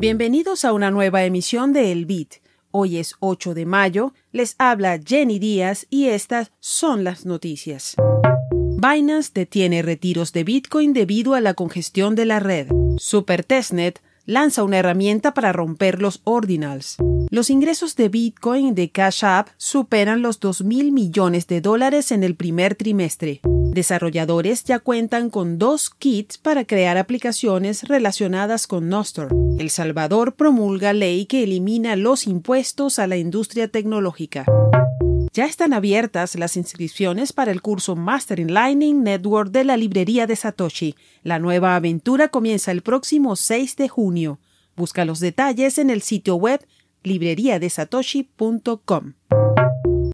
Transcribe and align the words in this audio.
Bienvenidos 0.00 0.64
a 0.64 0.72
una 0.72 0.92
nueva 0.92 1.24
emisión 1.24 1.72
de 1.72 1.90
El 1.90 2.06
Bit. 2.06 2.34
Hoy 2.70 2.98
es 2.98 3.16
8 3.18 3.52
de 3.52 3.66
mayo, 3.66 4.14
les 4.30 4.54
habla 4.58 5.00
Jenny 5.04 5.40
Díaz 5.40 5.88
y 5.90 6.06
estas 6.06 6.52
son 6.60 7.02
las 7.02 7.26
noticias. 7.26 7.96
Binance 8.76 9.32
detiene 9.34 9.82
retiros 9.82 10.32
de 10.32 10.44
Bitcoin 10.44 10.92
debido 10.92 11.34
a 11.34 11.40
la 11.40 11.54
congestión 11.54 12.14
de 12.14 12.26
la 12.26 12.38
red. 12.38 12.68
Supertestnet 12.96 14.00
lanza 14.24 14.62
una 14.62 14.78
herramienta 14.78 15.34
para 15.34 15.50
romper 15.50 16.00
los 16.00 16.20
ordinals. 16.22 16.98
Los 17.30 17.50
ingresos 17.50 17.96
de 17.96 18.08
Bitcoin 18.08 18.76
de 18.76 18.92
Cash 18.92 19.24
App 19.24 19.48
superan 19.56 20.22
los 20.22 20.38
2 20.38 20.62
mil 20.62 20.92
millones 20.92 21.48
de 21.48 21.60
dólares 21.60 22.12
en 22.12 22.22
el 22.22 22.36
primer 22.36 22.76
trimestre. 22.76 23.40
Desarrolladores 23.72 24.64
ya 24.64 24.80
cuentan 24.80 25.30
con 25.30 25.58
dos 25.58 25.90
kits 25.90 26.38
para 26.38 26.64
crear 26.64 26.96
aplicaciones 26.96 27.84
relacionadas 27.84 28.66
con 28.66 28.88
Nostr. 28.88 29.28
El 29.58 29.70
Salvador 29.70 30.34
promulga 30.34 30.92
ley 30.92 31.26
que 31.26 31.44
elimina 31.44 31.94
los 31.96 32.26
impuestos 32.26 32.98
a 32.98 33.06
la 33.06 33.16
industria 33.16 33.68
tecnológica. 33.68 34.44
Ya 35.32 35.44
están 35.44 35.72
abiertas 35.72 36.34
las 36.34 36.56
inscripciones 36.56 37.32
para 37.32 37.52
el 37.52 37.62
curso 37.62 37.94
Master 37.94 38.40
in 38.40 38.52
Lightning 38.52 39.04
Network 39.04 39.52
de 39.52 39.62
la 39.64 39.76
librería 39.76 40.26
de 40.26 40.34
Satoshi. 40.34 40.96
La 41.22 41.38
nueva 41.38 41.76
aventura 41.76 42.26
comienza 42.28 42.72
el 42.72 42.82
próximo 42.82 43.36
6 43.36 43.76
de 43.76 43.88
junio. 43.88 44.40
Busca 44.76 45.04
los 45.04 45.20
detalles 45.20 45.78
en 45.78 45.90
el 45.90 46.02
sitio 46.02 46.34
web 46.36 46.66
libreriadesatoshi.com. 47.04 49.12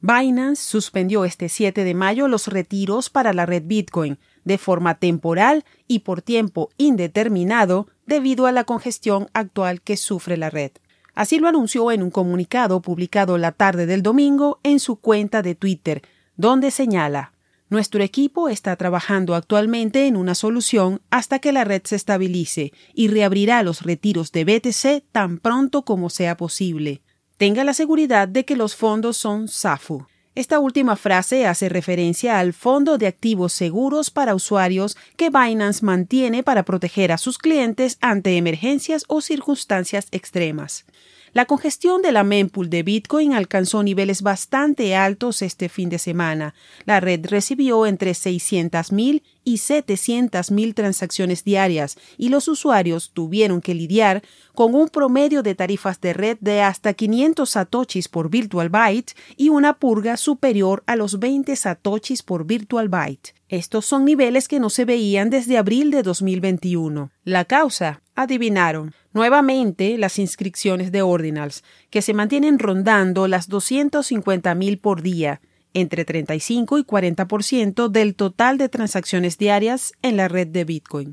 Binance 0.00 0.62
suspendió 0.62 1.24
este 1.24 1.48
7 1.48 1.82
de 1.82 1.94
mayo 1.94 2.28
los 2.28 2.46
retiros 2.46 3.10
para 3.10 3.32
la 3.32 3.46
red 3.46 3.64
Bitcoin 3.66 4.18
de 4.44 4.56
forma 4.56 4.98
temporal 4.98 5.64
y 5.88 6.00
por 6.00 6.22
tiempo 6.22 6.70
indeterminado 6.76 7.88
debido 8.06 8.46
a 8.46 8.52
la 8.52 8.64
congestión 8.64 9.28
actual 9.32 9.80
que 9.82 9.96
sufre 9.96 10.36
la 10.36 10.50
red. 10.50 10.70
Así 11.14 11.38
lo 11.38 11.48
anunció 11.48 11.90
en 11.90 12.02
un 12.04 12.10
comunicado 12.10 12.80
publicado 12.80 13.38
la 13.38 13.50
tarde 13.50 13.86
del 13.86 14.02
domingo 14.02 14.60
en 14.62 14.78
su 14.78 14.96
cuenta 14.96 15.42
de 15.42 15.56
Twitter, 15.56 16.02
donde 16.36 16.70
señala 16.70 17.32
nuestro 17.70 18.02
equipo 18.02 18.48
está 18.48 18.76
trabajando 18.76 19.34
actualmente 19.34 20.06
en 20.06 20.16
una 20.16 20.34
solución 20.34 21.02
hasta 21.10 21.38
que 21.38 21.52
la 21.52 21.64
red 21.64 21.82
se 21.84 21.96
estabilice 21.96 22.72
y 22.94 23.08
reabrirá 23.08 23.62
los 23.62 23.82
retiros 23.82 24.32
de 24.32 24.44
BTC 24.44 25.04
tan 25.12 25.38
pronto 25.38 25.84
como 25.84 26.08
sea 26.08 26.38
posible. 26.38 27.02
Tenga 27.38 27.62
la 27.62 27.72
seguridad 27.72 28.26
de 28.26 28.44
que 28.44 28.56
los 28.56 28.74
fondos 28.74 29.16
son 29.16 29.46
SAFU. 29.46 30.04
Esta 30.34 30.58
última 30.58 30.96
frase 30.96 31.46
hace 31.46 31.68
referencia 31.68 32.40
al 32.40 32.52
Fondo 32.52 32.98
de 32.98 33.06
Activos 33.06 33.52
Seguros 33.52 34.10
para 34.10 34.34
Usuarios 34.34 34.96
que 35.16 35.30
Binance 35.30 35.84
mantiene 35.84 36.42
para 36.42 36.64
proteger 36.64 37.12
a 37.12 37.18
sus 37.18 37.38
clientes 37.38 37.96
ante 38.00 38.36
emergencias 38.36 39.04
o 39.06 39.20
circunstancias 39.20 40.08
extremas. 40.10 40.84
La 41.32 41.44
congestión 41.44 42.02
de 42.02 42.10
la 42.10 42.24
mempool 42.24 42.70
de 42.70 42.82
Bitcoin 42.82 43.34
alcanzó 43.34 43.84
niveles 43.84 44.22
bastante 44.22 44.96
altos 44.96 45.40
este 45.40 45.68
fin 45.68 45.90
de 45.90 46.00
semana. 46.00 46.54
La 46.86 46.98
red 46.98 47.24
recibió 47.26 47.86
entre 47.86 48.12
600.000 48.12 49.22
y 49.48 49.54
700.000 49.54 50.74
transacciones 50.74 51.42
diarias 51.42 51.96
y 52.18 52.28
los 52.28 52.48
usuarios 52.48 53.12
tuvieron 53.14 53.62
que 53.62 53.74
lidiar 53.74 54.22
con 54.54 54.74
un 54.74 54.90
promedio 54.90 55.42
de 55.42 55.54
tarifas 55.54 56.02
de 56.02 56.12
red 56.12 56.36
de 56.42 56.60
hasta 56.60 56.92
500 56.92 57.48
satoshis 57.48 58.08
por 58.08 58.28
virtual 58.28 58.68
byte 58.68 59.14
y 59.38 59.48
una 59.48 59.78
purga 59.78 60.18
superior 60.18 60.82
a 60.86 60.96
los 60.96 61.18
20 61.18 61.56
satoshis 61.56 62.22
por 62.22 62.44
virtual 62.44 62.90
byte. 62.90 63.34
Estos 63.48 63.86
son 63.86 64.04
niveles 64.04 64.48
que 64.48 64.60
no 64.60 64.68
se 64.68 64.84
veían 64.84 65.30
desde 65.30 65.56
abril 65.56 65.90
de 65.90 66.02
2021. 66.02 67.10
La 67.24 67.46
causa, 67.46 68.02
adivinaron, 68.14 68.92
nuevamente 69.14 69.96
las 69.96 70.18
inscripciones 70.18 70.92
de 70.92 71.00
ordinals, 71.00 71.64
que 71.88 72.02
se 72.02 72.12
mantienen 72.12 72.58
rondando 72.58 73.26
las 73.28 73.48
250.000 73.48 74.78
por 74.78 75.00
día, 75.00 75.40
entre 75.74 76.04
35 76.04 76.78
y 76.78 76.82
40% 76.82 77.88
del 77.88 78.14
total 78.14 78.58
de 78.58 78.68
transacciones 78.68 79.38
diarias 79.38 79.92
en 80.02 80.16
la 80.16 80.28
red 80.28 80.48
de 80.48 80.64
Bitcoin. 80.64 81.12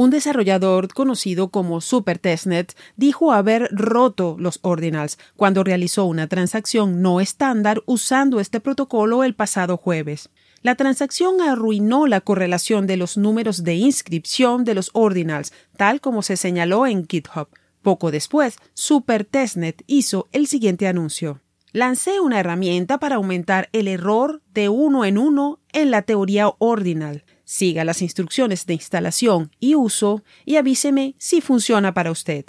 Un 0.00 0.08
desarrollador 0.08 0.88
conocido 0.94 1.48
como 1.48 1.82
SuperTestnet 1.82 2.74
dijo 2.96 3.32
haber 3.32 3.68
roto 3.70 4.36
los 4.38 4.58
ordinals 4.62 5.18
cuando 5.36 5.62
realizó 5.62 6.06
una 6.06 6.26
transacción 6.26 7.02
no 7.02 7.20
estándar 7.20 7.82
usando 7.84 8.40
este 8.40 8.60
protocolo 8.60 9.24
el 9.24 9.34
pasado 9.34 9.76
jueves. 9.76 10.30
La 10.62 10.74
transacción 10.74 11.42
arruinó 11.42 12.06
la 12.06 12.22
correlación 12.22 12.86
de 12.86 12.96
los 12.96 13.18
números 13.18 13.62
de 13.62 13.74
inscripción 13.74 14.64
de 14.64 14.74
los 14.74 14.90
ordinals, 14.94 15.52
tal 15.76 16.00
como 16.00 16.22
se 16.22 16.38
señaló 16.38 16.86
en 16.86 17.06
GitHub. 17.06 17.48
Poco 17.82 18.10
después, 18.10 18.56
SuperTestnet 18.72 19.82
hizo 19.86 20.28
el 20.32 20.46
siguiente 20.46 20.86
anuncio. 20.86 21.40
Lancé 21.72 22.18
una 22.18 22.40
herramienta 22.40 22.98
para 22.98 23.16
aumentar 23.16 23.68
el 23.72 23.86
error 23.86 24.42
de 24.52 24.68
uno 24.68 25.04
en 25.04 25.18
uno 25.18 25.60
en 25.72 25.92
la 25.92 26.02
teoría 26.02 26.50
ordinal. 26.58 27.24
Siga 27.44 27.84
las 27.84 28.02
instrucciones 28.02 28.66
de 28.66 28.74
instalación 28.74 29.52
y 29.60 29.76
uso 29.76 30.24
y 30.44 30.56
avíseme 30.56 31.14
si 31.18 31.40
funciona 31.40 31.94
para 31.94 32.10
usted. 32.10 32.44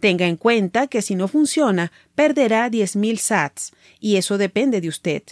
Tenga 0.00 0.26
en 0.26 0.36
cuenta 0.36 0.88
que 0.88 1.02
si 1.02 1.14
no 1.14 1.28
funciona, 1.28 1.92
perderá 2.16 2.68
10.000 2.68 3.18
sats, 3.18 3.72
y 4.00 4.16
eso 4.16 4.38
depende 4.38 4.80
de 4.80 4.88
usted. 4.88 5.22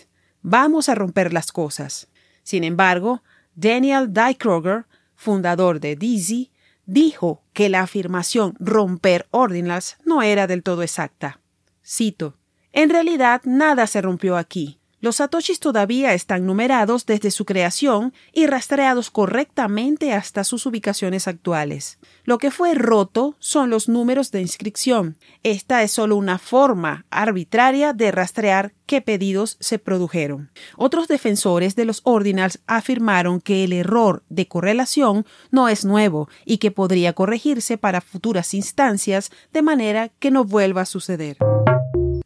Vamos 0.43 0.89
a 0.89 0.95
romper 0.95 1.33
las 1.33 1.51
cosas. 1.51 2.09
Sin 2.45 2.63
embargo, 2.63 3.25
Daniel 3.57 4.13
Dykroger, 4.13 4.87
fundador 5.17 5.81
de 5.81 5.97
Dizzy, 5.97 6.53
dijo 6.87 7.43
que 7.53 7.69
la 7.69 7.81
afirmación 7.81 8.55
romper 8.61 9.27
ordinals 9.31 9.97
no 10.05 10.23
era 10.23 10.47
del 10.47 10.63
todo 10.63 10.83
exacta. 10.83 11.41
Cito 11.85 12.37
en 12.73 12.91
realidad, 12.91 13.43
nada 13.45 13.87
se 13.87 14.01
rompió 14.01 14.37
aquí. 14.37 14.79
Los 15.03 15.17
satoshis 15.17 15.59
todavía 15.59 16.15
están 16.15 16.47
numerados 16.47 17.07
desde 17.07 17.33
su 17.33 17.45
creación 17.45 18.15
y 18.33 18.47
rastreados 18.47 19.11
correctamente 19.11 20.13
hasta 20.13 20.45
sus 20.45 20.65
ubicaciones 20.65 21.27
actuales. 21.27 21.99
Lo 22.23 22.39
que 22.39 22.53
fue 22.53 22.75
roto 22.75 23.35
son 23.41 23.69
los 23.69 23.89
números 23.89 24.31
de 24.31 24.43
inscripción. 24.43 25.17
Esta 25.43 25.83
es 25.83 25.91
solo 25.91 26.15
una 26.15 26.39
forma 26.39 27.05
arbitraria 27.11 27.93
de 27.93 28.13
rastrear 28.13 28.75
qué 28.87 29.01
pedidos 29.01 29.57
se 29.59 29.81
produjeron. 29.81 30.53
Otros 30.77 31.09
defensores 31.09 31.75
de 31.75 31.85
los 31.85 32.01
ordinals 32.05 32.61
afirmaron 32.69 33.41
que 33.41 33.65
el 33.65 33.73
error 33.73 34.23
de 34.29 34.47
correlación 34.47 35.27
no 35.51 35.69
es 35.69 35.85
nuevo 35.85 36.29
y 36.45 36.59
que 36.59 36.71
podría 36.71 37.13
corregirse 37.13 37.77
para 37.77 38.03
futuras 38.03 38.55
instancias 38.55 39.33
de 39.53 39.63
manera 39.63 40.11
que 40.21 40.31
no 40.31 40.45
vuelva 40.45 40.83
a 40.83 40.87
suceder. 40.87 41.39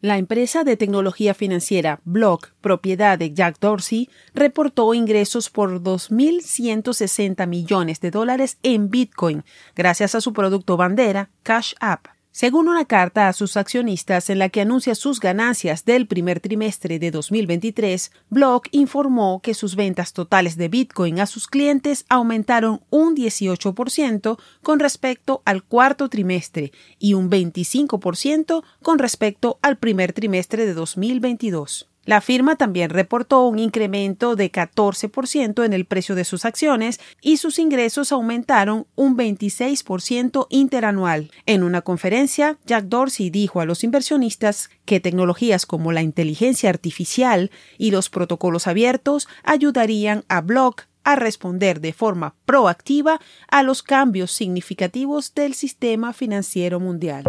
La 0.06 0.19
empresa 0.19 0.62
de 0.62 0.77
tecnología 0.77 1.34
financiera 1.34 1.99
Block, 2.05 2.53
propiedad 2.61 3.19
de 3.19 3.34
Jack 3.34 3.59
Dorsey, 3.59 4.09
reportó 4.34 4.94
ingresos 4.94 5.50
por 5.50 5.83
2.160 5.83 7.44
millones 7.49 7.99
de 7.99 8.12
dólares 8.12 8.59
en 8.62 8.89
Bitcoin 8.89 9.43
gracias 9.75 10.15
a 10.15 10.21
su 10.21 10.33
producto 10.33 10.77
bandera 10.77 11.31
Cash 11.43 11.72
App. 11.81 12.16
Según 12.37 12.69
una 12.69 12.85
carta 12.85 13.29
a 13.29 13.33
sus 13.33 13.57
accionistas 13.57 14.29
en 14.29 14.39
la 14.39 14.51
que 14.51 14.61
anuncia 14.61 14.95
sus 14.95 15.21
ganancias 15.21 15.87
del 15.87 16.07
primer 16.07 16.39
trimestre 16.39 16.99
de 16.99 17.11
2023, 17.11 18.13
Block 18.29 18.69
informó 18.73 19.41
que 19.41 19.55
sus 19.55 19.75
ventas 19.75 20.13
totales 20.13 20.59
de 20.59 20.69
Bitcoin 20.69 21.19
a 21.19 21.25
sus 21.25 21.47
clientes 21.47 22.05
aumentaron 22.11 22.83
un 22.91 23.17
18% 23.17 24.39
con 24.63 24.81
respecto 24.81 25.41
al 25.47 25.65
cuarto 25.65 26.11
trimestre 26.11 26.73
y 26.99 27.15
un 27.15 27.31
25% 27.31 28.63
con 28.83 28.99
respecto 28.99 29.59
al 29.63 29.79
primer 29.79 30.13
trimestre 30.13 30.67
de 30.67 30.75
2022. 30.75 31.89
La 32.06 32.21
firma 32.21 32.55
también 32.55 32.91
reportó 32.91 33.47
un 33.47 33.59
incremento 33.59 34.37
de 34.37 34.50
14% 34.53 35.65
en 35.65 35.72
el 35.72 35.87
precio 35.87 36.15
de 36.15 36.25
sus 36.25 36.44
acciones 36.44 37.00
y 37.21 37.37
sus 37.39 37.59
ingresos 37.59 38.12
aumentaron 38.12 38.87
un 38.94 39.17
26% 39.17 40.47
interanual. 40.48 41.33
En 41.47 41.65
una 41.65 41.83
conferencia, 41.83 42.59
Jack 42.65 42.84
Dorsey 42.84 43.31
dijo 43.31 43.60
a 43.60 43.65
los 43.65 43.83
inversionistas 43.83 44.71
que 44.84 45.01
tecnologías 45.01 45.66
como 45.66 45.91
la 45.91 46.03
inteligencia 46.03 46.71
artificial 46.71 47.51
y 47.77 47.91
los 47.91 48.09
protocolos 48.09 48.69
abiertos 48.69 49.27
ayudarían 49.42 50.25
a 50.28 50.41
Block 50.42 50.84
a 51.03 51.16
responder 51.16 51.81
de 51.81 51.92
forma 51.92 52.36
proactiva 52.45 53.21
a 53.48 53.65
los 53.65 53.83
cambios 53.83 54.31
significativos 54.31 55.34
del 55.34 55.54
sistema 55.54 56.13
financiero 56.13 56.78
mundial. 56.78 57.25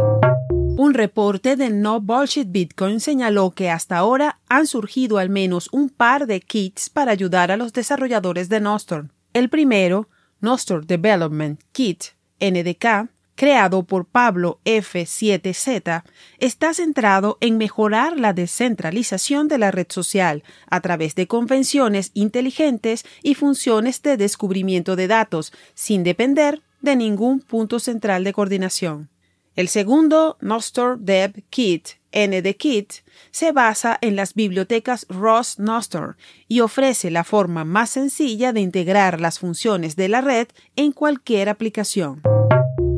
Un 0.79 0.93
reporte 0.93 1.55
del 1.55 1.81
No 1.81 1.99
Bullshit 2.01 2.51
Bitcoin 2.51 2.99
señaló 2.99 3.49
que 3.49 3.71
hasta 3.71 3.97
ahora 3.97 4.39
han 4.47 4.67
surgido 4.67 5.17
al 5.17 5.27
menos 5.27 5.69
un 5.71 5.89
par 5.89 6.27
de 6.27 6.39
kits 6.39 6.91
para 6.91 7.11
ayudar 7.11 7.51
a 7.51 7.57
los 7.57 7.73
desarrolladores 7.73 8.47
de 8.47 8.59
Nostr. 8.59 9.07
El 9.33 9.49
primero, 9.49 10.07
Nostr 10.39 10.85
Development 10.85 11.59
Kit, 11.71 12.03
NDK, 12.39 13.09
creado 13.33 13.85
por 13.85 14.05
Pablo 14.05 14.59
F7Z, 14.65 16.03
está 16.37 16.75
centrado 16.75 17.39
en 17.41 17.57
mejorar 17.57 18.19
la 18.19 18.33
descentralización 18.33 19.47
de 19.47 19.57
la 19.57 19.71
red 19.71 19.87
social 19.89 20.43
a 20.69 20.79
través 20.81 21.15
de 21.15 21.25
convenciones 21.25 22.11
inteligentes 22.13 23.03
y 23.23 23.33
funciones 23.33 24.03
de 24.03 24.15
descubrimiento 24.15 24.95
de 24.95 25.07
datos, 25.07 25.53
sin 25.73 26.03
depender 26.03 26.61
de 26.81 26.95
ningún 26.95 27.39
punto 27.39 27.79
central 27.79 28.23
de 28.23 28.33
coordinación. 28.33 29.09
El 29.57 29.69
segundo, 29.69 30.37
Nostr 30.39 30.99
Dev 30.99 31.43
Kit, 31.49 31.87
NDKit, 32.13 32.93
se 33.31 33.51
basa 33.51 33.97
en 34.01 34.15
las 34.15 34.35
bibliotecas 34.35 35.07
ROS 35.09 35.57
Nostr 35.57 36.15
y 36.47 36.59
ofrece 36.59 37.09
la 37.09 37.23
forma 37.23 37.65
más 37.65 37.89
sencilla 37.89 38.53
de 38.53 38.61
integrar 38.61 39.19
las 39.19 39.39
funciones 39.39 39.95
de 39.95 40.09
la 40.09 40.21
red 40.21 40.47
en 40.75 40.91
cualquier 40.91 41.49
aplicación. 41.49 42.21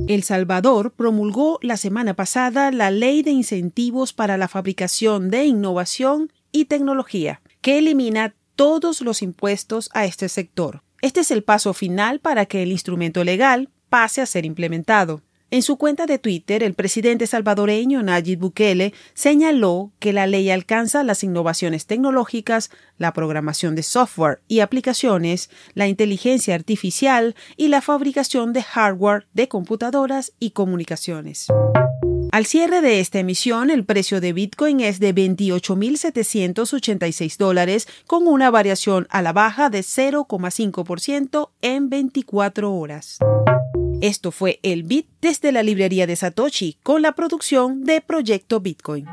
El 0.09 0.23
Salvador 0.23 0.91
promulgó 0.91 1.59
la 1.61 1.77
semana 1.77 2.13
pasada 2.13 2.71
la 2.71 2.91
Ley 2.91 3.21
de 3.21 3.31
Incentivos 3.31 4.11
para 4.11 4.35
la 4.37 4.49
Fabricación 4.49 5.29
de 5.29 5.45
Innovación 5.45 6.29
y 6.51 6.65
Tecnología, 6.65 7.39
que 7.61 7.77
elimina 7.77 8.35
todos 8.57 8.99
los 8.99 9.21
impuestos 9.21 9.89
a 9.93 10.03
este 10.03 10.27
sector. 10.27 10.83
Este 11.01 11.21
es 11.21 11.31
el 11.31 11.41
paso 11.41 11.73
final 11.73 12.19
para 12.19 12.47
que 12.47 12.63
el 12.63 12.73
instrumento 12.73 13.23
legal 13.23 13.69
pase 13.87 14.19
a 14.19 14.25
ser 14.25 14.43
implementado. 14.43 15.21
En 15.51 15.63
su 15.63 15.77
cuenta 15.77 16.05
de 16.05 16.19
Twitter, 16.19 16.61
el 16.61 16.75
presidente 16.75 17.25
salvadoreño 17.25 18.03
Nayib 18.03 18.37
Bukele 18.37 18.93
señaló 19.15 19.91
que 19.97 20.13
la 20.13 20.27
ley 20.27 20.51
alcanza 20.51 21.03
las 21.03 21.23
innovaciones 21.23 21.87
tecnológicas, 21.87 22.69
la 22.99 23.13
programación 23.13 23.73
de 23.73 23.81
software 23.81 24.41
y 24.47 24.59
aplicaciones, 24.59 25.49
la 25.73 25.87
inteligencia 25.87 26.53
artificial 26.53 27.35
y 27.57 27.69
la 27.69 27.81
fabricación 27.81 28.53
de 28.53 28.61
hardware 28.61 29.25
de 29.33 29.47
computadoras 29.47 30.33
y 30.39 30.51
comunicaciones. 30.51 31.47
Al 32.31 32.45
cierre 32.45 32.81
de 32.81 32.99
esta 32.99 33.17
emisión, 33.17 33.71
el 33.71 33.85
precio 33.85 34.21
de 34.21 34.33
Bitcoin 34.33 34.81
es 34.81 34.99
de 34.99 35.15
28.786 35.15 37.37
dólares, 37.37 37.87
con 38.05 38.27
una 38.27 38.51
variación 38.51 39.07
a 39.09 39.23
la 39.23 39.33
baja 39.33 39.71
de 39.71 39.79
0,5% 39.79 41.49
en 41.63 41.89
24 41.89 42.71
horas. 42.71 43.17
Esto 44.01 44.31
fue 44.31 44.59
el 44.63 44.83
Bit 44.83 45.07
desde 45.21 45.51
la 45.51 45.61
librería 45.61 46.07
de 46.07 46.15
Satoshi 46.15 46.77
con 46.83 47.01
la 47.01 47.11
producción 47.11 47.83
de 47.83 47.99
Proyecto 47.99 48.61
Bitcoin. 48.61 49.05